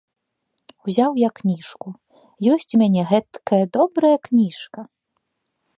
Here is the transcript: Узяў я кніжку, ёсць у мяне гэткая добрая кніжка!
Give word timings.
Узяў 0.87 1.11
я 1.23 1.29
кніжку, 1.41 1.87
ёсць 2.55 2.73
у 2.77 2.81
мяне 2.85 3.01
гэткая 3.13 3.61
добрая 3.79 4.15
кніжка! 4.27 4.81